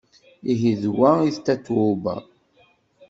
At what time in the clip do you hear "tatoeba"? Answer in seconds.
1.45-2.15